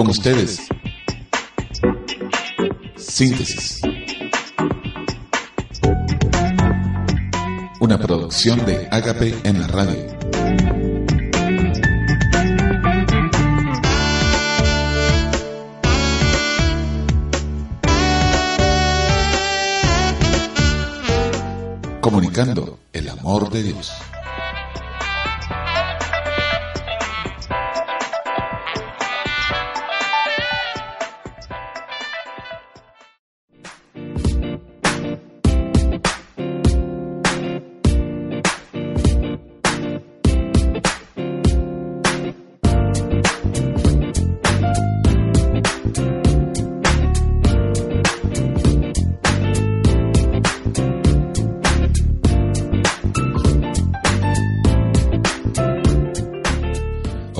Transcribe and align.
Con 0.00 0.08
ustedes, 0.08 0.66
Síntesis. 2.96 3.82
Una 7.80 7.98
producción 7.98 8.64
de 8.64 8.88
Agape 8.90 9.34
en 9.44 9.60
la 9.60 9.66
radio. 9.66 10.06
Comunicando 22.00 22.78
el 22.94 23.10
amor 23.10 23.50
de 23.50 23.62
Dios. 23.64 23.92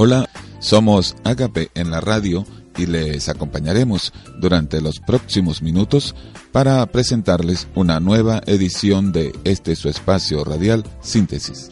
Hola, 0.02 0.30
somos 0.60 1.14
Agape 1.24 1.68
en 1.74 1.90
la 1.90 2.00
radio 2.00 2.46
y 2.78 2.86
les 2.86 3.28
acompañaremos 3.28 4.14
durante 4.38 4.80
los 4.80 4.98
próximos 4.98 5.61
minutos 5.61 6.14
para 6.52 6.86
presentarles 6.86 7.69
una 7.75 8.00
nueva 8.00 8.41
edición 8.47 9.12
de 9.12 9.38
este 9.44 9.77
su 9.77 9.91
espacio 9.91 10.42
radial 10.42 10.84
Síntesis. 11.02 11.70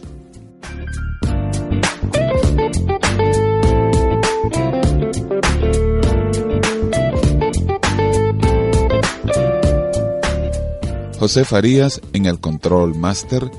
José 11.19 11.47
Farías 11.47 12.03
en 12.13 12.27
el 12.27 12.41
Control 12.41 12.95
Master, 12.95 13.51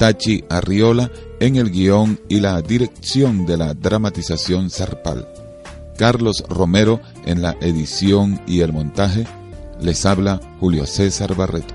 Tachi 0.00 0.42
Arriola 0.48 1.12
en 1.40 1.56
el 1.56 1.70
guion 1.70 2.20
y 2.28 2.40
la 2.40 2.60
dirección 2.60 3.46
de 3.46 3.56
la 3.56 3.74
dramatización 3.74 4.70
Zarpal. 4.70 5.26
Carlos 5.96 6.44
Romero 6.48 7.00
en 7.24 7.42
la 7.42 7.56
edición 7.60 8.40
y 8.46 8.60
el 8.60 8.72
montaje. 8.72 9.26
Les 9.80 10.04
habla 10.06 10.40
Julio 10.60 10.86
César 10.86 11.34
Barreto. 11.34 11.74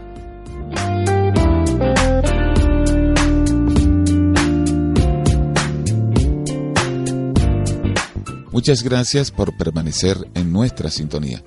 Muchas 8.52 8.84
gracias 8.84 9.32
por 9.32 9.58
permanecer 9.58 10.30
en 10.34 10.54
nuestra 10.54 10.90
sintonía. 10.90 11.44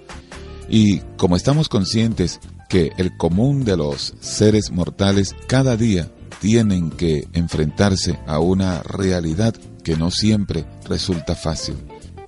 Y 0.68 0.98
como 1.16 1.36
estamos 1.36 1.68
conscientes 1.68 2.38
que 2.68 2.92
el 2.98 3.16
común 3.16 3.64
de 3.64 3.76
los 3.76 4.14
seres 4.20 4.70
mortales 4.70 5.34
cada 5.46 5.76
día 5.76 6.10
tienen 6.28 6.90
que 6.90 7.28
enfrentarse 7.32 8.18
a 8.26 8.38
una 8.38 8.82
realidad 8.82 9.54
que 9.82 9.96
no 9.96 10.10
siempre 10.10 10.64
resulta 10.88 11.34
fácil. 11.34 11.76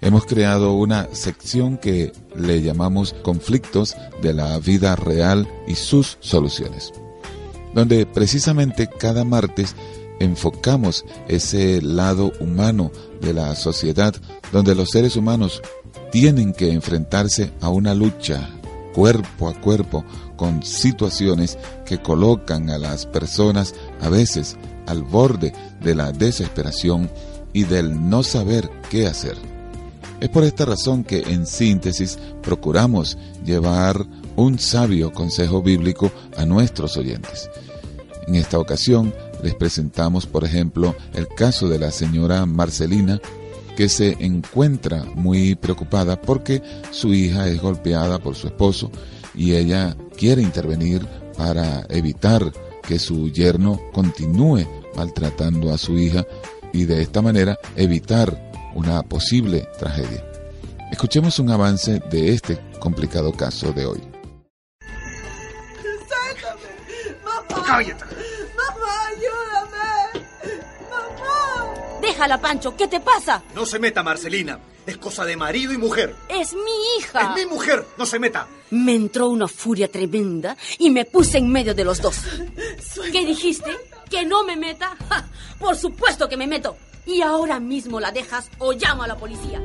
Hemos 0.00 0.24
creado 0.24 0.72
una 0.74 1.08
sección 1.12 1.76
que 1.76 2.12
le 2.34 2.62
llamamos 2.62 3.14
conflictos 3.22 3.96
de 4.22 4.32
la 4.32 4.58
vida 4.58 4.96
real 4.96 5.46
y 5.66 5.74
sus 5.74 6.16
soluciones, 6.20 6.92
donde 7.74 8.06
precisamente 8.06 8.88
cada 8.88 9.24
martes 9.24 9.76
enfocamos 10.20 11.04
ese 11.28 11.82
lado 11.82 12.32
humano 12.40 12.90
de 13.20 13.34
la 13.34 13.54
sociedad 13.56 14.14
donde 14.52 14.74
los 14.74 14.90
seres 14.90 15.16
humanos 15.16 15.60
tienen 16.10 16.52
que 16.52 16.72
enfrentarse 16.72 17.52
a 17.60 17.68
una 17.68 17.94
lucha 17.94 18.50
cuerpo 18.94 19.48
a 19.48 19.54
cuerpo 19.60 20.04
con 20.36 20.62
situaciones 20.62 21.58
que 21.84 21.98
colocan 21.98 22.70
a 22.70 22.78
las 22.78 23.06
personas 23.06 23.74
a 24.00 24.08
veces 24.08 24.56
al 24.86 25.02
borde 25.02 25.52
de 25.82 25.94
la 25.94 26.12
desesperación 26.12 27.10
y 27.52 27.64
del 27.64 28.08
no 28.08 28.22
saber 28.22 28.70
qué 28.90 29.06
hacer. 29.06 29.36
Es 30.20 30.28
por 30.28 30.44
esta 30.44 30.66
razón 30.66 31.02
que 31.02 31.22
en 31.22 31.46
síntesis 31.46 32.18
procuramos 32.42 33.16
llevar 33.44 34.06
un 34.36 34.58
sabio 34.58 35.12
consejo 35.12 35.62
bíblico 35.62 36.10
a 36.36 36.44
nuestros 36.44 36.96
oyentes. 36.96 37.48
En 38.26 38.34
esta 38.34 38.58
ocasión 38.58 39.14
les 39.42 39.54
presentamos, 39.54 40.26
por 40.26 40.44
ejemplo, 40.44 40.94
el 41.14 41.26
caso 41.26 41.68
de 41.68 41.78
la 41.78 41.90
señora 41.90 42.44
Marcelina, 42.44 43.18
que 43.76 43.88
se 43.88 44.16
encuentra 44.20 45.04
muy 45.14 45.54
preocupada 45.54 46.20
porque 46.20 46.62
su 46.90 47.14
hija 47.14 47.48
es 47.48 47.62
golpeada 47.62 48.18
por 48.18 48.34
su 48.34 48.48
esposo 48.48 48.90
y 49.34 49.54
ella 49.54 49.96
quiere 50.18 50.42
intervenir 50.42 51.06
para 51.38 51.86
evitar 51.88 52.52
que 52.82 52.98
su 52.98 53.30
yerno 53.30 53.80
continúe 53.92 54.66
maltratando 54.96 55.72
a 55.72 55.78
su 55.78 55.98
hija 55.98 56.26
y 56.72 56.84
de 56.84 57.02
esta 57.02 57.22
manera 57.22 57.58
evitar 57.76 58.50
una 58.74 59.02
posible 59.02 59.68
tragedia. 59.78 60.24
Escuchemos 60.90 61.38
un 61.38 61.50
avance 61.50 62.00
de 62.10 62.32
este 62.32 62.58
complicado 62.80 63.32
caso 63.32 63.72
de 63.72 63.86
hoy. 63.86 64.00
¡Mamá! 67.24 67.64
¡Cállate! 67.66 68.04
¡Mamá, 68.56 69.06
ayúdame! 69.08 70.26
¡Mamá! 70.90 72.00
Déjala, 72.02 72.40
Pancho, 72.40 72.76
¿qué 72.76 72.88
te 72.88 73.00
pasa? 73.00 73.42
No 73.54 73.64
se 73.66 73.78
meta, 73.78 74.02
Marcelina. 74.02 74.58
Es 74.90 74.98
cosa 74.98 75.24
de 75.24 75.36
marido 75.36 75.72
y 75.72 75.78
mujer. 75.78 76.16
Es 76.28 76.52
mi 76.52 76.98
hija. 76.98 77.20
Es 77.20 77.44
mi 77.44 77.48
mujer. 77.48 77.86
No 77.96 78.04
se 78.04 78.18
meta. 78.18 78.48
Me 78.70 78.92
entró 78.92 79.28
una 79.28 79.46
furia 79.46 79.86
tremenda 79.88 80.56
y 80.80 80.90
me 80.90 81.04
puse 81.04 81.38
en 81.38 81.48
medio 81.48 81.76
de 81.76 81.84
los 81.84 82.02
dos. 82.02 82.16
¿Qué 83.12 83.24
dijiste? 83.24 83.70
¿Que 84.10 84.24
no 84.24 84.42
me 84.42 84.56
meta? 84.56 84.96
Por 85.60 85.76
supuesto 85.76 86.28
que 86.28 86.36
me 86.36 86.48
meto. 86.48 86.76
Y 87.06 87.22
ahora 87.22 87.60
mismo 87.60 88.00
la 88.00 88.10
dejas 88.10 88.50
o 88.58 88.72
llamo 88.72 89.04
a 89.04 89.06
la 89.06 89.16
policía. 89.16 89.62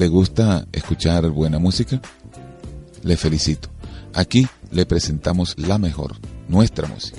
¿Le 0.00 0.08
gusta 0.08 0.66
escuchar 0.72 1.28
buena 1.28 1.58
música? 1.58 2.00
Le 3.02 3.18
felicito. 3.18 3.68
Aquí 4.14 4.46
le 4.70 4.86
presentamos 4.86 5.54
la 5.58 5.76
mejor, 5.76 6.16
nuestra 6.48 6.88
música. 6.88 7.18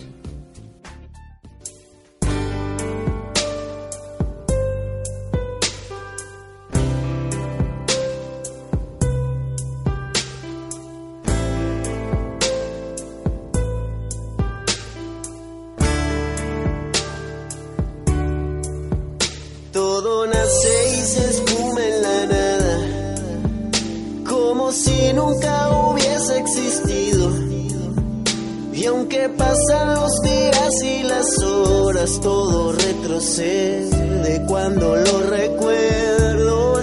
Retrocede 33.61 34.41
cuando 34.47 34.95
lo 34.95 35.19
recuerdo. 35.29 36.81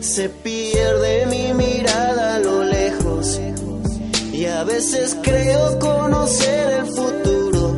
Se 0.00 0.28
pierde 0.28 1.26
mi 1.26 1.54
mirada 1.54 2.36
a 2.36 2.38
lo 2.40 2.64
lejos 2.64 3.40
y 4.32 4.46
a 4.46 4.64
veces 4.64 5.16
creo 5.22 5.78
conocer 5.78 6.72
el 6.80 6.86
futuro. 6.86 7.76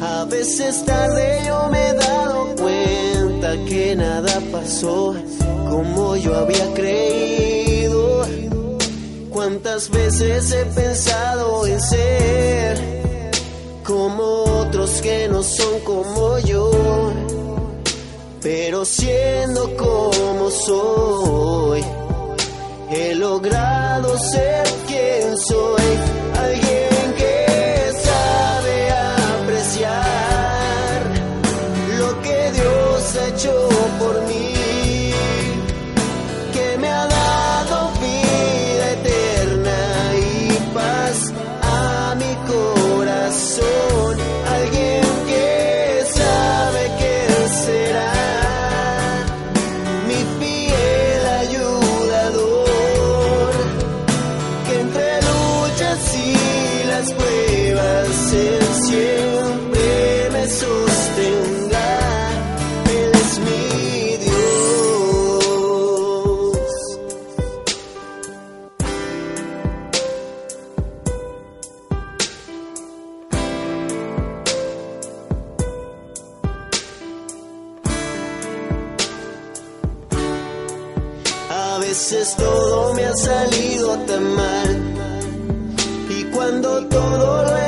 A 0.00 0.24
veces 0.24 0.84
tarde 0.84 1.40
yo 1.46 1.68
me 1.70 1.88
he 1.88 1.94
dado 1.94 2.54
cuenta 2.56 3.56
que 3.66 3.96
nada 3.96 4.40
pasó 4.52 5.14
como 5.68 6.16
yo 6.16 6.36
había 6.36 6.72
creído. 6.74 8.24
Cuántas 9.30 9.90
veces 9.90 10.52
he 10.52 10.64
pensado 10.66 11.66
en 11.66 11.80
ser 11.80 12.98
como 13.88 14.44
otros 14.60 15.00
que 15.00 15.28
no 15.28 15.42
son 15.42 15.80
como 15.80 16.38
yo, 16.40 16.70
pero 18.40 18.84
siendo 18.84 19.76
como 19.76 20.50
soy, 20.50 21.84
he 22.90 23.14
logrado 23.14 24.16
ser 24.18 24.67
veces 81.98 82.36
todo 82.36 82.94
me 82.94 83.04
ha 83.04 83.16
salido 83.16 83.98
tan 84.06 84.22
mal. 84.36 84.70
Y 86.08 86.22
cuando 86.26 86.86
todo 86.86 87.42
lo 87.42 87.58
he 87.58 87.67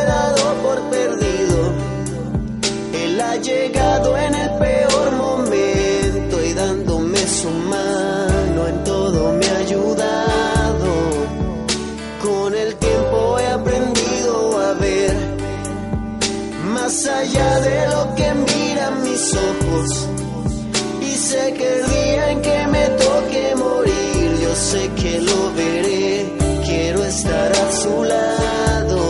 sé 24.70 24.88
que 25.00 25.20
lo 25.20 25.52
veré. 25.54 26.26
Quiero 26.64 27.04
estar 27.04 27.50
a 27.52 27.72
su 27.72 28.04
lado. 28.04 29.00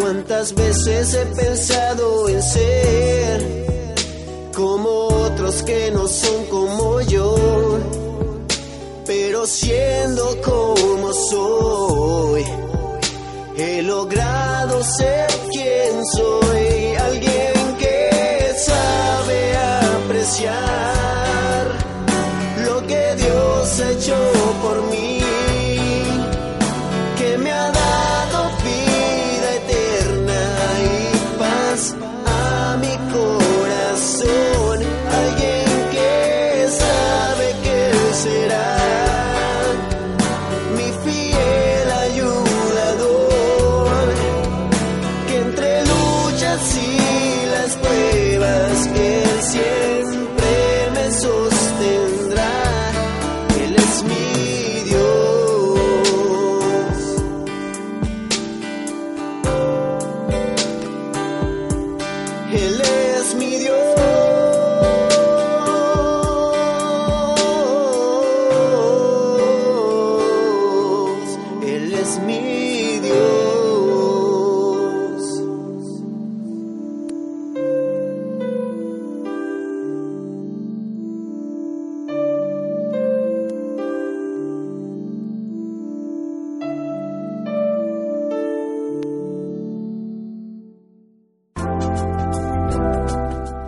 Cuántas 0.00 0.54
veces 0.54 1.14
he 1.14 1.26
pensado 1.40 2.28
en 2.28 2.42
y 47.76 47.82
las 47.82 48.03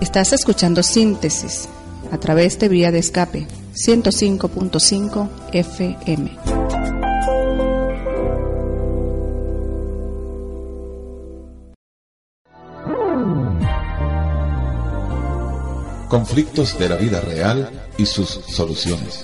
Estás 0.07 0.33
escuchando 0.33 0.85
Síntesis 0.85 1.69
a 2.13 2.19
través 2.19 2.61
de 2.61 2.69
Vía 2.69 2.93
de 2.93 3.01
Escape 3.01 3.49
105.5 3.75 5.29
FM. 5.53 6.31
Conflictos 16.09 16.79
de 16.79 16.89
la 16.89 16.95
vida 16.97 17.21
real 17.21 17.69
y 17.99 18.07
sus 18.07 18.29
soluciones. 18.29 19.23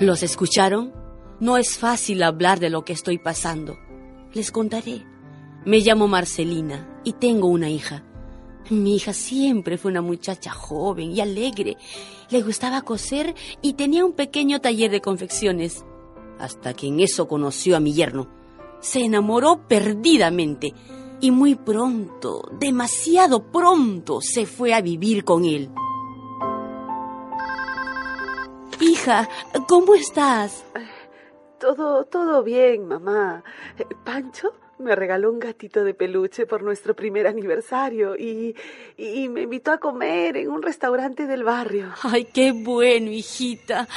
¿Los 0.00 0.22
escucharon? 0.22 0.92
No 1.40 1.56
es 1.56 1.76
fácil 1.76 2.22
hablar 2.22 2.60
de 2.60 2.70
lo 2.70 2.84
que 2.84 2.92
estoy 2.92 3.18
pasando. 3.18 3.76
Les 4.32 4.52
contaré. 4.52 5.04
Me 5.64 5.80
llamo 5.80 6.06
Marcelina 6.06 7.00
y 7.02 7.14
tengo 7.14 7.48
una 7.48 7.68
hija. 7.68 8.04
Mi 8.70 8.94
hija 8.94 9.12
siempre 9.12 9.76
fue 9.76 9.90
una 9.90 10.00
muchacha 10.00 10.52
joven 10.52 11.10
y 11.10 11.20
alegre. 11.20 11.76
Le 12.30 12.42
gustaba 12.42 12.82
coser 12.82 13.34
y 13.60 13.72
tenía 13.72 14.04
un 14.04 14.12
pequeño 14.12 14.60
taller 14.60 14.92
de 14.92 15.00
confecciones. 15.00 15.84
Hasta 16.38 16.74
que 16.74 16.86
en 16.86 17.00
eso 17.00 17.26
conoció 17.26 17.76
a 17.76 17.80
mi 17.80 17.92
yerno. 17.92 18.28
Se 18.78 19.00
enamoró 19.00 19.66
perdidamente 19.66 20.74
y 21.20 21.32
muy 21.32 21.56
pronto, 21.56 22.48
demasiado 22.60 23.50
pronto, 23.50 24.20
se 24.20 24.46
fue 24.46 24.74
a 24.74 24.80
vivir 24.80 25.24
con 25.24 25.44
él. 25.44 25.70
Hija, 28.80 29.28
¿cómo 29.68 29.94
estás? 29.94 30.64
Todo, 31.58 32.04
todo 32.04 32.42
bien, 32.42 32.86
mamá. 32.86 33.42
Pancho 34.04 34.54
me 34.78 34.94
regaló 34.94 35.32
un 35.32 35.40
gatito 35.40 35.82
de 35.82 35.94
peluche 35.94 36.46
por 36.46 36.62
nuestro 36.62 36.94
primer 36.94 37.26
aniversario 37.26 38.16
y, 38.16 38.54
y 38.96 39.28
me 39.28 39.42
invitó 39.42 39.72
a 39.72 39.78
comer 39.78 40.36
en 40.36 40.50
un 40.50 40.62
restaurante 40.62 41.26
del 41.26 41.42
barrio. 41.42 41.92
Ay, 42.02 42.26
qué 42.26 42.52
bueno, 42.52 43.10
hijita. 43.10 43.88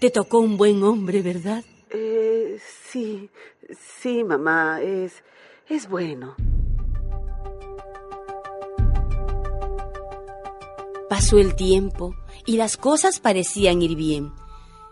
Te 0.00 0.10
tocó 0.10 0.38
un 0.38 0.56
buen 0.56 0.82
hombre, 0.84 1.22
¿verdad? 1.22 1.64
Eh, 1.90 2.60
sí, 2.84 3.28
sí, 4.00 4.22
mamá, 4.22 4.80
es, 4.80 5.22
es 5.68 5.88
bueno. 5.88 6.36
Pasó 11.10 11.40
el 11.40 11.56
tiempo 11.56 12.14
y 12.46 12.56
las 12.56 12.76
cosas 12.76 13.18
parecían 13.18 13.82
ir 13.82 13.96
bien, 13.96 14.32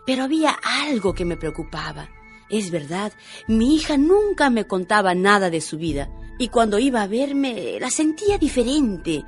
pero 0.05 0.23
había 0.25 0.51
algo 0.51 1.13
que 1.13 1.23
me 1.23 1.37
preocupaba. 1.37 2.09
Es 2.49 2.71
verdad, 2.71 3.13
mi 3.47 3.73
hija 3.73 3.95
nunca 3.95 4.49
me 4.49 4.67
contaba 4.67 5.15
nada 5.15 5.49
de 5.49 5.61
su 5.61 5.77
vida 5.77 6.09
y 6.37 6.49
cuando 6.49 6.77
iba 6.77 7.03
a 7.03 7.07
verme 7.07 7.77
la 7.79 7.89
sentía 7.89 8.37
diferente. 8.37 9.23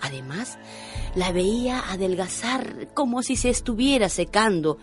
Además, 0.00 0.56
la 1.16 1.32
veía 1.32 1.90
adelgazar 1.90 2.94
como 2.94 3.24
si 3.24 3.34
se 3.34 3.50
estuviera 3.50 4.08
secando. 4.08 4.78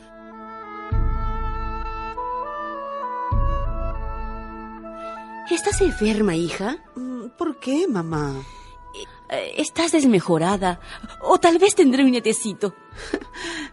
¿Estás 5.49 5.79
enferma, 5.79 6.35
hija? 6.35 6.83
Mm, 6.97 7.37
¿Por 7.37 7.57
qué, 7.61 7.87
mamá? 7.87 8.43
Eh, 9.29 9.53
¿Estás 9.57 9.91
desmejorada? 9.91 10.79
O 11.21 11.39
tal 11.39 11.57
vez 11.57 11.75
tendré 11.75 12.03
un 12.03 12.11
nietecito. 12.11 12.73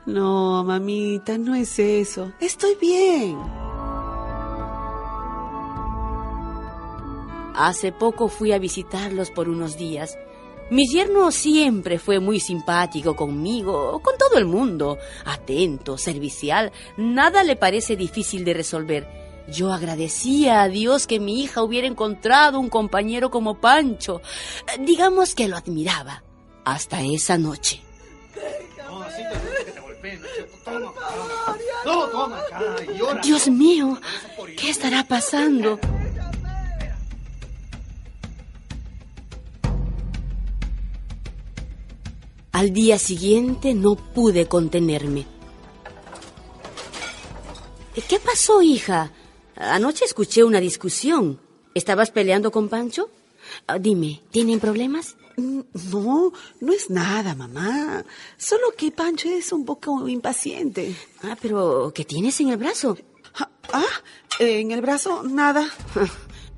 No, 0.06 0.64
mamita, 0.64 1.36
no 1.36 1.54
es 1.54 1.78
eso. 1.78 2.32
Estoy 2.40 2.74
bien. 2.80 3.38
Hace 7.54 7.92
poco 7.92 8.28
fui 8.28 8.52
a 8.52 8.58
visitarlos 8.58 9.30
por 9.30 9.50
unos 9.50 9.76
días. 9.76 10.16
Mi 10.70 10.86
yerno 10.88 11.30
siempre 11.32 11.98
fue 11.98 12.18
muy 12.18 12.40
simpático 12.40 13.14
conmigo, 13.14 14.00
con 14.02 14.16
todo 14.16 14.38
el 14.38 14.46
mundo, 14.46 14.98
atento, 15.24 15.98
servicial, 15.98 16.72
nada 16.96 17.42
le 17.42 17.56
parece 17.56 17.96
difícil 17.96 18.44
de 18.44 18.54
resolver. 18.54 19.19
Yo 19.52 19.72
agradecía 19.72 20.62
a 20.62 20.68
Dios 20.68 21.06
que 21.06 21.18
mi 21.20 21.42
hija 21.42 21.62
hubiera 21.62 21.86
encontrado 21.86 22.60
un 22.60 22.68
compañero 22.68 23.30
como 23.30 23.60
Pancho. 23.60 24.22
Digamos 24.80 25.34
que 25.34 25.48
lo 25.48 25.56
admiraba. 25.56 26.22
Hasta 26.64 27.02
esa 27.02 27.36
noche. 27.38 27.82
Dios 33.22 33.48
mío, 33.48 33.98
¿qué 34.58 34.70
estará 34.70 35.04
pasando? 35.04 35.78
Al 42.52 42.72
día 42.72 42.98
siguiente 42.98 43.74
no 43.74 43.94
pude 43.96 44.46
contenerme. 44.46 45.26
¿Qué 48.08 48.18
pasó, 48.18 48.60
hija? 48.60 49.12
Anoche 49.60 50.06
escuché 50.06 50.42
una 50.42 50.58
discusión. 50.58 51.38
¿Estabas 51.74 52.10
peleando 52.10 52.50
con 52.50 52.70
Pancho? 52.70 53.10
Ah, 53.66 53.78
dime, 53.78 54.22
¿tienen 54.30 54.58
problemas? 54.58 55.16
Mm, 55.36 55.60
no, 55.92 56.32
no 56.60 56.72
es 56.72 56.88
nada, 56.88 57.34
mamá. 57.34 58.02
Solo 58.38 58.72
que 58.74 58.90
Pancho 58.90 59.28
es 59.28 59.52
un 59.52 59.66
poco 59.66 60.08
impaciente. 60.08 60.96
Ah, 61.22 61.36
pero 61.40 61.92
¿qué 61.94 62.06
tienes 62.06 62.40
en 62.40 62.48
el 62.48 62.56
brazo? 62.56 62.96
Ah, 63.34 63.50
ah 63.74 64.02
en 64.38 64.70
el 64.70 64.80
brazo 64.80 65.22
nada. 65.24 65.68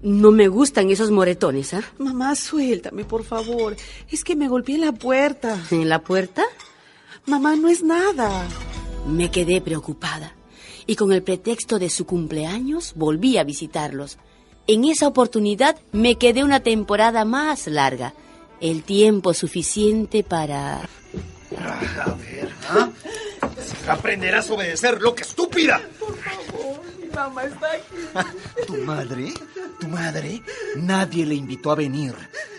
No 0.05 0.33
me 0.33 0.49
gustan 0.49 0.91
esos 0.91 1.13
moretones, 1.13 1.75
¿ah? 1.75 1.85
Mamá, 1.99 2.35
suéltame, 2.35 3.05
por 3.05 3.23
favor. 3.23 3.77
Es 4.11 4.25
que 4.25 4.35
me 4.35 4.49
golpeé 4.49 4.75
en 4.75 4.81
la 4.81 4.91
puerta. 4.91 5.65
¿En 5.71 5.89
la 5.89 6.03
puerta? 6.03 6.43
Mamá, 7.27 7.55
no 7.55 7.69
es 7.69 7.85
nada. 7.85 8.49
Me 9.07 9.31
quedé 9.31 9.61
preocupada 9.61 10.35
y 10.87 10.97
con 10.97 11.13
el 11.13 11.23
pretexto 11.23 11.79
de 11.79 11.91
su 11.91 12.07
cumpleaños 12.07 12.93
volví 12.95 13.39
a 13.39 13.45
visitarlos. 13.45 14.19
En 14.67 14.85
esa 14.85 15.09
oportunidad 15.09 15.77
me 15.93 16.17
quedé 16.17 16.45
una 16.45 16.61
temporada 16.61 17.25
más 17.25 17.67
larga, 17.67 18.15
el 18.61 18.83
tiempo 18.85 19.35
suficiente 19.35 20.23
para... 20.23 20.83
a 20.83 22.15
ver, 22.15 22.49
¿ah? 22.69 22.91
Aprenderás 23.89 24.49
a 24.51 24.55
obedecer, 24.55 25.01
loca 25.03 25.23
estúpida. 25.23 25.81
Por 25.99 26.17
favor, 26.17 26.81
mi 27.01 27.09
mamá 27.09 27.45
está 27.45 27.73
aquí. 27.73 28.29
¿Tu 28.67 28.77
madre? 28.79 29.35
¿Tu 29.81 29.89
madre? 29.89 30.43
Nadie 30.77 31.27
le 31.27 31.35
invitó 31.35 31.73
a 31.73 31.75
venir. 31.75 32.15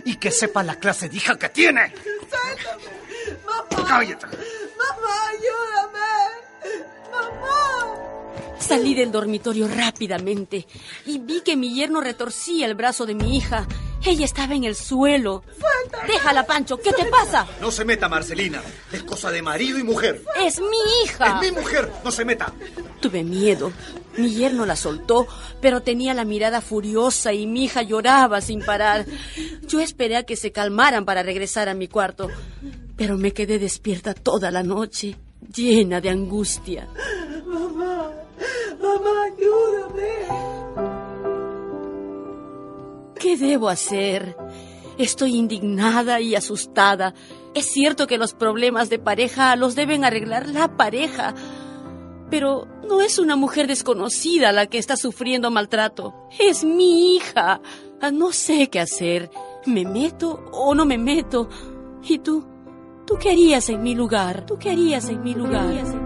Y 0.05 0.17
que 0.17 0.31
sepa 0.31 0.63
la 0.63 0.75
clase 0.75 1.07
de 1.07 1.15
hija 1.15 1.37
que 1.37 1.49
tiene. 1.49 1.93
Suéltame. 1.93 2.83
Mamá. 3.45 3.87
Cállate. 3.87 4.27
Salí 8.73 8.95
del 8.95 9.11
dormitorio 9.11 9.67
rápidamente 9.67 10.65
y 11.05 11.19
vi 11.19 11.41
que 11.41 11.55
mi 11.55 11.75
yerno 11.75 12.01
retorcía 12.01 12.65
el 12.65 12.73
brazo 12.73 13.05
de 13.05 13.13
mi 13.13 13.37
hija. 13.37 13.67
Ella 14.03 14.25
estaba 14.25 14.55
en 14.55 14.63
el 14.63 14.75
suelo. 14.75 15.43
Déjala, 16.07 16.47
Pancho. 16.47 16.77
¿Qué 16.77 16.91
te 16.91 17.05
pasa? 17.05 17.45
No 17.61 17.69
se 17.69 17.85
meta, 17.85 18.09
Marcelina. 18.09 18.63
Es 18.91 19.03
cosa 19.03 19.29
de 19.29 19.43
marido 19.43 19.77
y 19.77 19.83
mujer. 19.83 20.23
Es 20.43 20.59
mi 20.59 21.05
hija. 21.05 21.39
Es 21.39 21.51
mi 21.51 21.55
mujer. 21.55 21.91
No 22.03 22.11
se 22.11 22.25
meta. 22.25 22.51
Tuve 22.99 23.23
miedo. 23.23 23.71
Mi 24.17 24.33
yerno 24.33 24.65
la 24.65 24.75
soltó, 24.75 25.27
pero 25.61 25.81
tenía 25.81 26.15
la 26.15 26.25
mirada 26.25 26.59
furiosa 26.59 27.31
y 27.31 27.45
mi 27.45 27.65
hija 27.65 27.83
lloraba 27.83 28.41
sin 28.41 28.65
parar. 28.65 29.05
Yo 29.67 29.81
esperé 29.81 30.17
a 30.17 30.23
que 30.23 30.35
se 30.35 30.51
calmaran 30.51 31.05
para 31.05 31.21
regresar 31.21 31.69
a 31.69 31.75
mi 31.75 31.87
cuarto, 31.87 32.27
pero 32.97 33.17
me 33.17 33.33
quedé 33.33 33.59
despierta 33.59 34.15
toda 34.15 34.49
la 34.49 34.63
noche, 34.63 35.15
llena 35.55 36.01
de 36.01 36.09
angustia. 36.09 36.89
Ayúdame. 39.25 40.13
¿Qué 43.19 43.37
debo 43.37 43.69
hacer? 43.69 44.35
Estoy 44.97 45.35
indignada 45.35 46.19
y 46.19 46.35
asustada. 46.35 47.13
Es 47.53 47.65
cierto 47.65 48.07
que 48.07 48.17
los 48.17 48.33
problemas 48.33 48.89
de 48.89 48.99
pareja 48.99 49.55
los 49.55 49.75
deben 49.75 50.05
arreglar 50.05 50.47
la 50.47 50.75
pareja, 50.75 51.33
pero 52.29 52.67
no 52.87 53.01
es 53.01 53.19
una 53.19 53.35
mujer 53.35 53.67
desconocida 53.67 54.51
la 54.51 54.67
que 54.67 54.77
está 54.77 54.97
sufriendo 54.97 55.51
maltrato. 55.51 56.13
Es 56.39 56.63
mi 56.63 57.15
hija. 57.15 57.61
Ah, 58.01 58.11
no 58.11 58.31
sé 58.31 58.69
qué 58.69 58.79
hacer. 58.79 59.29
¿Me 59.65 59.85
meto 59.85 60.43
o 60.51 60.75
no 60.75 60.85
me 60.85 60.97
meto? 60.97 61.47
¿Y 62.03 62.19
tú? 62.19 62.45
¿Tú 63.05 63.17
qué 63.17 63.31
harías 63.31 63.69
en 63.69 63.83
mi 63.83 63.95
lugar? 63.95 64.45
¿Tú 64.45 64.57
qué 64.57 64.71
harías 64.71 65.09
en 65.09 65.23
mi 65.23 65.33
lugar? 65.33 66.02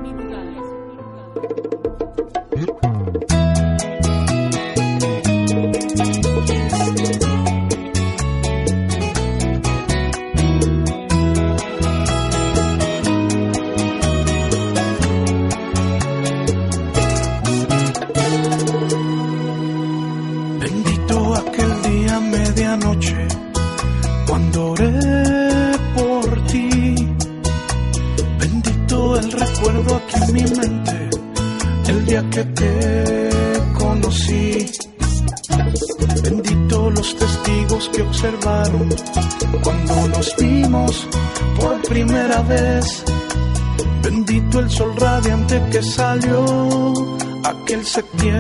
septiembre. 47.98 48.37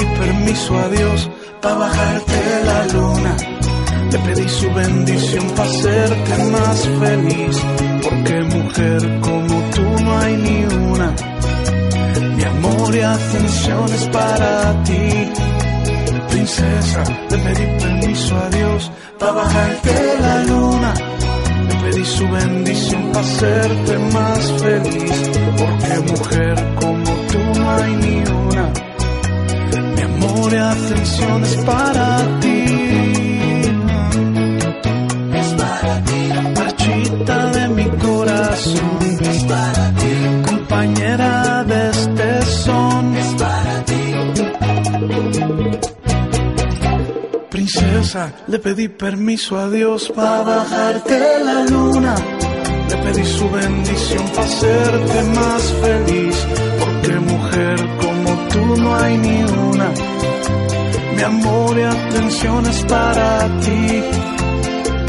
Pedí 0.00 0.18
permiso 0.18 0.78
a 0.78 0.88
Dios 0.88 1.30
para 1.60 1.74
bajarte 1.76 2.64
la 2.64 2.86
luna. 2.86 3.36
Le 4.10 4.18
pedí 4.18 4.48
su 4.48 4.72
bendición 4.72 5.46
para 5.56 5.70
hacerte 5.70 6.44
más 6.50 6.88
feliz. 7.00 7.64
Porque 8.02 8.40
mujer 8.42 9.20
como 9.20 9.60
tú 9.74 10.04
no 10.04 10.18
hay 10.18 10.36
ni 10.36 10.64
una. 10.64 11.14
Mi 12.36 12.44
amor 12.44 12.94
y 12.94 13.00
atención 13.00 13.84
es 13.92 14.08
para 14.08 14.82
ti. 14.84 15.32
Princesa, 16.28 17.04
le 17.30 17.38
pedí 17.38 17.66
permiso 17.78 18.36
a 18.36 18.50
Dios 18.50 18.92
para 19.18 19.32
bajarte 19.32 20.18
la 20.20 20.44
luna. 20.44 20.94
Le 21.68 21.74
pedí 21.76 22.04
su 22.04 22.28
bendición 22.28 23.02
para 23.12 23.26
hacerte 23.26 23.98
más 23.98 24.52
feliz. 24.62 25.30
Porque 25.58 26.12
mujer 26.12 26.74
como 26.80 27.10
tú 27.30 27.60
no 27.60 27.70
hay 27.70 27.96
ni 27.96 28.16
una. 28.48 28.89
Mi 29.96 30.02
amor 30.02 30.52
y 30.52 30.56
atención 30.56 31.44
es 31.44 31.56
para 31.56 32.40
ti. 32.40 32.64
Es 35.40 35.48
para 35.62 36.04
ti. 36.04 36.22
Marchita 36.56 37.46
de 37.50 37.68
mi 37.68 37.84
corazón. 37.84 38.98
Es 39.20 39.44
para 39.44 39.94
ti. 40.00 40.14
Compañera 40.48 41.64
de 41.64 41.90
este 41.90 42.42
son. 42.42 43.16
Es 43.16 43.34
para 43.34 43.84
ti. 43.84 44.04
Princesa, 47.50 48.32
le 48.48 48.58
pedí 48.58 48.88
permiso 48.88 49.58
a 49.58 49.68
Dios 49.68 50.10
para 50.14 50.42
bajarte 50.42 51.18
la 51.44 51.64
luna. 51.64 52.14
Le 52.88 52.96
pedí 52.96 53.24
su 53.24 53.48
bendición 53.50 54.24
para 54.34 54.46
hacerte 54.46 55.22
más 55.34 55.62
feliz. 55.82 56.46
Porque 56.80 57.12
mujer 57.20 57.99
como 58.70 58.74
tú 58.74 58.82
no 58.82 58.96
hay 58.96 59.16
ni 59.18 59.42
una. 59.42 59.88
Mi 61.16 61.22
amor 61.22 61.78
y 61.78 61.82
atención 61.82 62.66
es 62.66 62.84
para 62.84 63.60
ti. 63.60 64.02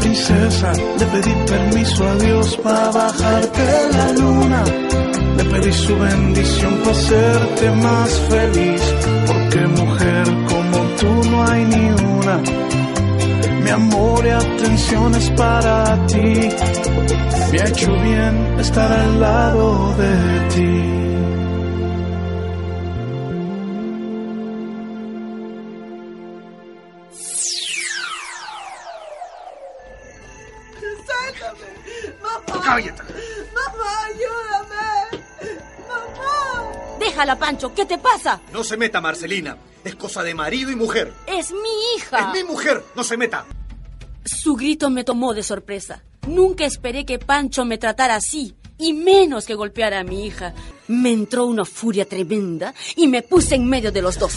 Princesa, 0.00 0.72
le 0.98 1.06
pedí 1.06 1.34
permiso 1.46 2.08
a 2.08 2.14
Dios 2.16 2.56
para 2.62 2.90
bajarte 2.90 3.64
la 3.92 4.12
luna. 4.12 4.64
Le 5.36 5.44
pedí 5.44 5.72
su 5.72 5.96
bendición 5.96 6.74
para 6.78 6.90
hacerte 6.90 7.70
más 7.70 8.10
feliz. 8.28 8.82
Porque 9.26 9.66
mujer 9.66 10.24
hay 11.48 11.64
ni 11.64 11.86
una. 12.18 12.42
Mi 13.64 13.70
amor 13.70 14.26
y 14.26 14.30
atención 14.30 15.14
es 15.14 15.30
para 15.30 16.06
ti. 16.06 16.48
Me 17.52 17.60
ha 17.60 17.68
hecho 17.68 17.92
bien 17.92 18.60
estar 18.60 18.92
al 18.92 19.20
lado 19.20 19.94
de 19.96 20.48
ti. 20.54 21.11
¡Mamá, 32.72 34.04
ayúdame! 34.06 35.24
¡Mamá! 35.88 36.98
Déjala, 36.98 37.38
Pancho, 37.38 37.74
¿qué 37.74 37.84
te 37.84 37.98
pasa? 37.98 38.40
No 38.52 38.64
se 38.64 38.76
meta, 38.76 39.00
Marcelina. 39.00 39.56
Es 39.84 39.94
cosa 39.96 40.22
de 40.22 40.34
marido 40.34 40.70
y 40.70 40.76
mujer. 40.76 41.12
Es 41.26 41.50
mi 41.50 41.96
hija. 41.96 42.18
Es 42.18 42.42
mi 42.42 42.44
mujer. 42.44 42.82
No 42.94 43.04
se 43.04 43.16
meta. 43.16 43.44
Su 44.24 44.54
grito 44.54 44.88
me 44.90 45.04
tomó 45.04 45.34
de 45.34 45.42
sorpresa. 45.42 46.02
Nunca 46.28 46.64
esperé 46.64 47.04
que 47.04 47.18
Pancho 47.18 47.64
me 47.64 47.78
tratara 47.78 48.14
así, 48.14 48.54
y 48.78 48.92
menos 48.92 49.44
que 49.44 49.54
golpeara 49.54 49.98
a 49.98 50.04
mi 50.04 50.24
hija. 50.24 50.54
Me 50.88 51.12
entró 51.12 51.46
una 51.46 51.64
furia 51.64 52.08
tremenda 52.08 52.74
y 52.96 53.08
me 53.08 53.22
puse 53.22 53.56
en 53.56 53.66
medio 53.66 53.90
de 53.90 54.02
los 54.02 54.18
dos. 54.18 54.34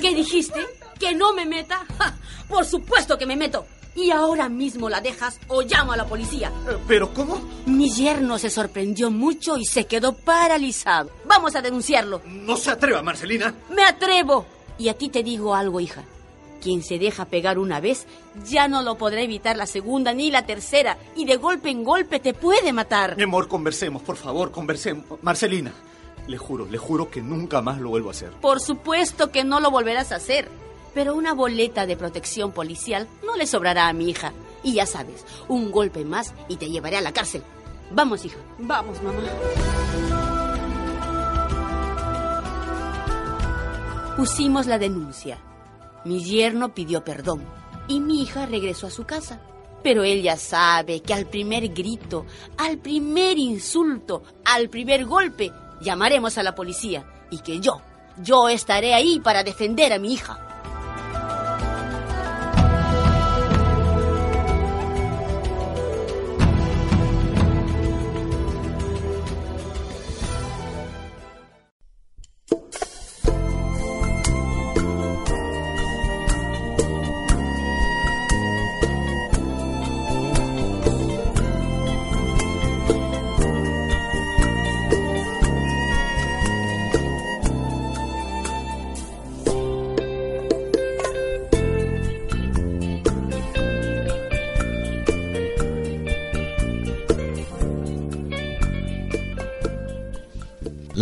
¿Qué 0.00 0.14
dijiste? 0.14 0.60
¿Que 0.98 1.14
no 1.14 1.32
me 1.34 1.44
meta? 1.46 1.84
¡Ja! 1.98 2.16
Por 2.48 2.64
supuesto 2.64 3.18
que 3.18 3.26
me 3.26 3.36
meto. 3.36 3.66
Y 3.96 4.10
ahora 4.10 4.48
mismo 4.48 4.88
la 4.88 5.00
dejas 5.00 5.38
o 5.48 5.62
llamo 5.62 5.92
a 5.92 5.96
la 5.96 6.04
policía. 6.06 6.50
Eh, 6.68 6.76
¿Pero 6.88 7.14
cómo? 7.14 7.40
Mi 7.66 7.90
yerno 7.90 8.38
se 8.38 8.50
sorprendió 8.50 9.10
mucho 9.10 9.56
y 9.56 9.64
se 9.64 9.86
quedó 9.86 10.12
paralizado. 10.14 11.10
Vamos 11.26 11.54
a 11.54 11.62
denunciarlo. 11.62 12.20
No 12.26 12.56
se 12.56 12.70
atreva, 12.70 13.02
Marcelina. 13.02 13.54
Me 13.70 13.84
atrevo. 13.84 14.46
Y 14.78 14.88
a 14.88 14.94
ti 14.94 15.08
te 15.08 15.22
digo 15.22 15.54
algo, 15.54 15.78
hija. 15.80 16.02
Quien 16.60 16.82
se 16.82 16.98
deja 16.98 17.26
pegar 17.26 17.58
una 17.58 17.78
vez, 17.78 18.06
ya 18.46 18.68
no 18.68 18.82
lo 18.82 18.96
podrá 18.96 19.20
evitar 19.20 19.56
la 19.56 19.66
segunda 19.66 20.12
ni 20.14 20.30
la 20.30 20.46
tercera. 20.46 20.96
Y 21.14 21.26
de 21.26 21.36
golpe 21.36 21.70
en 21.70 21.84
golpe 21.84 22.20
te 22.20 22.34
puede 22.34 22.72
matar. 22.72 23.16
Mi 23.16 23.22
amor, 23.22 23.48
conversemos, 23.48 24.02
por 24.02 24.16
favor, 24.16 24.50
conversemos. 24.50 25.04
Marcelina, 25.22 25.72
le 26.26 26.38
juro, 26.38 26.66
le 26.66 26.78
juro 26.78 27.10
que 27.10 27.20
nunca 27.20 27.60
más 27.60 27.78
lo 27.78 27.90
vuelvo 27.90 28.08
a 28.08 28.12
hacer. 28.12 28.30
Por 28.40 28.60
supuesto 28.60 29.30
que 29.30 29.44
no 29.44 29.60
lo 29.60 29.70
volverás 29.70 30.10
a 30.10 30.16
hacer. 30.16 30.48
Pero 30.94 31.14
una 31.14 31.34
boleta 31.34 31.86
de 31.86 31.96
protección 31.96 32.52
policial 32.52 33.08
no 33.24 33.36
le 33.36 33.46
sobrará 33.46 33.88
a 33.88 33.92
mi 33.92 34.08
hija. 34.08 34.32
Y 34.62 34.74
ya 34.74 34.86
sabes, 34.86 35.24
un 35.48 35.70
golpe 35.70 36.04
más 36.04 36.32
y 36.48 36.56
te 36.56 36.70
llevaré 36.70 36.96
a 36.96 37.02
la 37.02 37.12
cárcel. 37.12 37.42
Vamos, 37.90 38.24
hija. 38.24 38.38
Vamos, 38.58 39.02
mamá. 39.02 39.20
Pusimos 44.16 44.66
la 44.66 44.78
denuncia. 44.78 45.38
Mi 46.04 46.22
yerno 46.22 46.72
pidió 46.72 47.02
perdón 47.02 47.42
y 47.88 47.98
mi 48.00 48.22
hija 48.22 48.46
regresó 48.46 48.86
a 48.86 48.90
su 48.90 49.04
casa. 49.04 49.40
Pero 49.82 50.02
él 50.04 50.22
ya 50.22 50.36
sabe 50.36 51.00
que 51.00 51.12
al 51.12 51.26
primer 51.26 51.68
grito, 51.74 52.24
al 52.56 52.78
primer 52.78 53.36
insulto, 53.38 54.22
al 54.44 54.70
primer 54.70 55.04
golpe, 55.04 55.52
llamaremos 55.80 56.38
a 56.38 56.42
la 56.42 56.54
policía 56.54 57.04
y 57.30 57.40
que 57.40 57.60
yo, 57.60 57.82
yo 58.22 58.48
estaré 58.48 58.94
ahí 58.94 59.20
para 59.20 59.42
defender 59.42 59.92
a 59.92 59.98
mi 59.98 60.14
hija. 60.14 60.53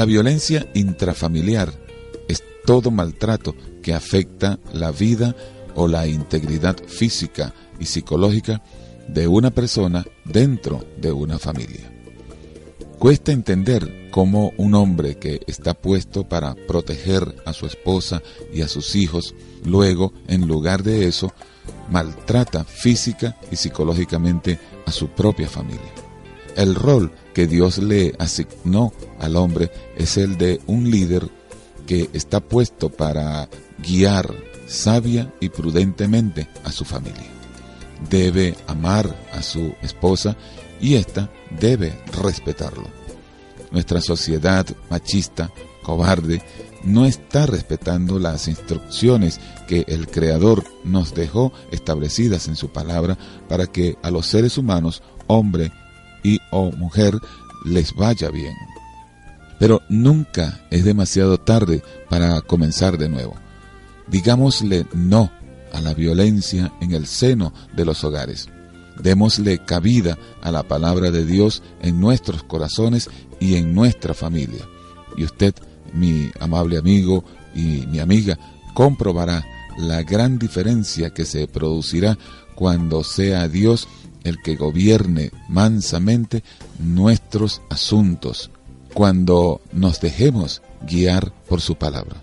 La 0.03 0.07
violencia 0.07 0.69
intrafamiliar 0.75 1.73
es 2.27 2.43
todo 2.67 2.91
maltrato 2.91 3.55
que 3.85 3.95
afecta 3.95 4.59
la 4.73 4.91
vida 4.91 5.37
o 5.77 5.87
la 5.87 6.09
integridad 6.09 6.77
física 6.89 7.55
y 7.79 7.87
psicológica 7.87 8.65
de 9.07 9.29
una 9.29 9.53
persona 9.53 10.05
dentro 10.25 10.85
de 10.97 11.13
una 11.13 11.39
familia. 11.39 11.89
Cuesta 12.99 13.31
entender 13.31 14.09
cómo 14.11 14.53
un 14.57 14.75
hombre 14.75 15.19
que 15.19 15.41
está 15.47 15.73
puesto 15.73 16.29
para 16.29 16.57
proteger 16.57 17.37
a 17.47 17.53
su 17.53 17.67
esposa 17.67 18.23
y 18.53 18.63
a 18.63 18.67
sus 18.67 18.97
hijos, 18.97 19.37
luego, 19.65 20.13
en 20.27 20.49
lugar 20.49 20.83
de 20.83 21.07
eso, 21.07 21.33
maltrata 21.93 22.65
física 22.65 23.37
y 23.53 23.55
psicológicamente 23.55 24.59
a 24.85 24.91
su 24.91 25.11
propia 25.11 25.49
familia. 25.49 26.02
El 26.57 26.75
rol 26.75 27.13
que 27.35 27.47
Dios 27.47 27.79
le 27.79 28.15
asignó 28.19 28.93
al 29.19 29.37
hombre 29.37 29.71
es 29.97 30.17
el 30.17 30.37
de 30.37 30.61
un 30.67 30.91
líder 30.91 31.29
que 31.87 32.11
está 32.13 32.41
puesto 32.41 32.91
para 32.91 33.49
guiar 33.79 34.35
sabia 34.67 35.33
y 35.41 35.49
prudentemente 35.49 36.49
a 36.65 36.73
su 36.73 36.85
familia. 36.85 37.31
Debe 38.09 38.57
amar 38.67 39.15
a 39.33 39.43
su 39.43 39.75
esposa 39.83 40.37
y 40.81 40.95
ésta 40.95 41.31
debe 41.59 41.99
respetarlo. 42.23 42.89
Nuestra 43.71 44.01
sociedad 44.01 44.67
machista, 44.91 45.51
cobarde, 45.83 46.43
no 46.85 47.07
está 47.07 47.47
respetando 47.47 48.19
las 48.19 48.49
instrucciones 48.49 49.41
que 49.69 49.85
el 49.87 50.09
Creador 50.09 50.65
nos 50.85 51.15
dejó 51.15 51.53
establecidas 51.71 52.49
en 52.49 52.57
su 52.57 52.69
palabra 52.71 53.17
para 53.49 53.67
que 53.67 53.97
a 54.03 54.11
los 54.11 54.27
seres 54.27 54.59
humanos, 54.59 55.03
hombre 55.29 55.73
y 56.23 56.39
o 56.51 56.71
mujer, 56.73 57.19
les 57.65 57.95
vaya 57.95 58.31
bien. 58.31 58.55
Pero 59.59 59.81
nunca 59.89 60.61
es 60.71 60.85
demasiado 60.85 61.39
tarde 61.39 61.83
para 62.09 62.41
comenzar 62.41 62.99
de 62.99 63.09
nuevo. 63.09 63.35
Digámosle 64.09 64.87
no 64.93 65.31
a 65.73 65.81
la 65.81 65.95
violencia 65.95 66.73
en 66.81 66.93
el 66.93 67.07
seno 67.07 67.53
de 67.75 67.85
los 67.85 68.03
hogares. 68.05 68.49
Démosle 69.01 69.65
cabida 69.65 70.19
a 70.43 70.51
la 70.51 70.63
palabra 70.65 71.11
de 71.11 71.25
Dios 71.25 71.63
en 71.81 72.01
nuestros 72.01 72.43
corazones 72.43 73.09
y 73.41 73.57
en 73.57 73.75
nuestra 73.75 74.15
familia. 74.15 74.69
Y 75.17 75.25
usted, 75.25 75.55
mi 75.95 76.31
amable 76.41 76.79
amigo 76.79 77.25
y 77.55 77.87
mi 77.87 78.01
amiga, 78.01 78.39
comprobará 78.75 79.45
la 79.79 80.03
gran 80.03 80.39
diferencia 80.39 81.11
que 81.11 81.25
se 81.25 81.47
producirá 81.49 82.19
cuando 82.55 83.03
sea 83.03 83.49
Dios 83.49 83.89
el 84.25 84.41
que 84.43 84.57
gobierne 84.57 85.31
mansamente 85.49 86.43
nuestros 86.79 87.63
asuntos, 87.71 88.51
cuando 88.95 89.61
nos 89.73 90.01
dejemos 90.01 90.63
guiar 90.87 91.33
por 91.49 91.61
su 91.61 91.77
palabra. 91.77 92.23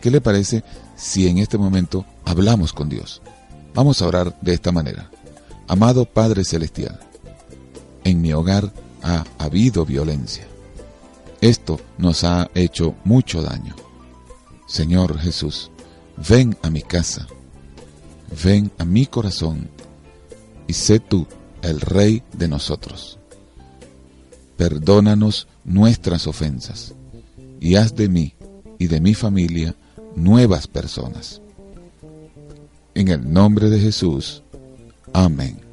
¿Qué 0.00 0.10
le 0.10 0.20
parece 0.20 0.64
si 0.96 1.28
en 1.28 1.38
este 1.38 1.58
momento 1.58 2.04
hablamos 2.24 2.72
con 2.72 2.88
Dios? 2.88 3.22
Vamos 3.74 4.02
a 4.02 4.06
orar 4.06 4.36
de 4.40 4.54
esta 4.54 4.72
manera. 4.72 5.10
Amado 5.68 6.04
Padre 6.04 6.44
Celestial, 6.44 6.98
en 8.04 8.20
mi 8.20 8.32
hogar 8.32 8.72
ha 9.02 9.24
habido 9.38 9.84
violencia. 9.84 10.46
Esto 11.40 11.80
nos 11.96 12.24
ha 12.24 12.50
hecho 12.54 12.94
mucho 13.04 13.42
daño. 13.42 13.74
Señor 14.66 15.18
Jesús, 15.18 15.70
ven 16.28 16.56
a 16.62 16.70
mi 16.70 16.82
casa, 16.82 17.26
ven 18.44 18.70
a 18.78 18.84
mi 18.84 19.06
corazón 19.06 19.70
y 20.70 20.72
sé 20.72 21.00
tú 21.00 21.26
el 21.62 21.80
Rey 21.80 22.22
de 22.32 22.46
nosotros. 22.46 23.18
Perdónanos 24.56 25.48
nuestras 25.64 26.28
ofensas 26.28 26.94
y 27.58 27.74
haz 27.74 27.96
de 27.96 28.08
mí 28.08 28.34
y 28.78 28.86
de 28.86 29.00
mi 29.00 29.14
familia 29.14 29.74
nuevas 30.14 30.68
personas. 30.68 31.42
En 32.94 33.08
el 33.08 33.32
nombre 33.32 33.68
de 33.68 33.80
Jesús. 33.80 34.44
Amén. 35.12 35.69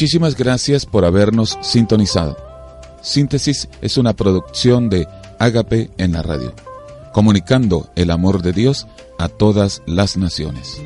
Muchísimas 0.00 0.34
gracias 0.34 0.86
por 0.86 1.04
habernos 1.04 1.58
sintonizado. 1.60 2.34
Síntesis 3.02 3.68
es 3.82 3.98
una 3.98 4.14
producción 4.14 4.88
de 4.88 5.06
Ágape 5.38 5.90
en 5.98 6.12
la 6.12 6.22
radio, 6.22 6.54
comunicando 7.12 7.90
el 7.96 8.10
amor 8.10 8.40
de 8.40 8.54
Dios 8.54 8.86
a 9.18 9.28
todas 9.28 9.82
las 9.84 10.16
naciones. 10.16 10.80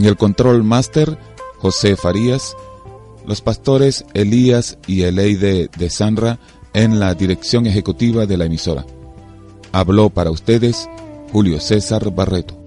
En 0.00 0.06
el 0.06 0.16
control 0.16 0.64
máster, 0.64 1.18
José 1.58 1.94
Farías, 1.94 2.56
los 3.26 3.42
pastores 3.42 4.06
Elías 4.14 4.78
y 4.86 5.02
Eleide 5.02 5.68
de 5.76 5.90
Sanra 5.90 6.40
en 6.72 6.98
la 6.98 7.14
dirección 7.14 7.66
ejecutiva 7.66 8.24
de 8.24 8.38
la 8.38 8.46
emisora. 8.46 8.86
Habló 9.72 10.08
para 10.08 10.30
ustedes 10.30 10.88
Julio 11.30 11.60
César 11.60 12.14
Barreto. 12.14 12.58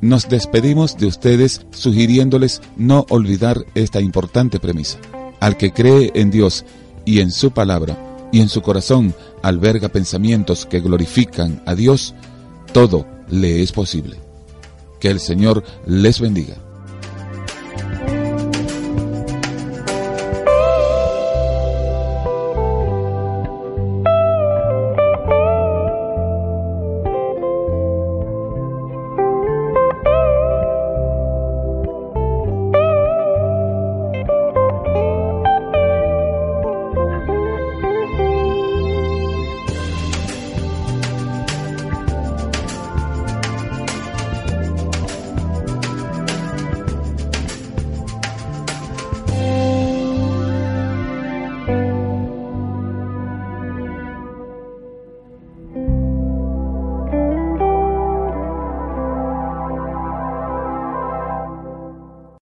Nos 0.00 0.28
despedimos 0.28 0.96
de 0.96 1.06
ustedes 1.06 1.64
sugiriéndoles 1.70 2.62
no 2.76 3.06
olvidar 3.10 3.64
esta 3.76 4.00
importante 4.00 4.58
premisa. 4.58 4.98
Al 5.38 5.56
que 5.56 5.72
cree 5.72 6.10
en 6.16 6.32
Dios 6.32 6.64
y 7.04 7.20
en 7.20 7.30
su 7.30 7.52
palabra, 7.52 8.09
y 8.32 8.40
en 8.40 8.48
su 8.48 8.62
corazón 8.62 9.14
alberga 9.42 9.88
pensamientos 9.88 10.66
que 10.66 10.80
glorifican 10.80 11.62
a 11.66 11.74
Dios, 11.74 12.14
todo 12.72 13.06
le 13.28 13.62
es 13.62 13.72
posible. 13.72 14.16
Que 15.00 15.08
el 15.08 15.20
Señor 15.20 15.64
les 15.86 16.20
bendiga. 16.20 16.56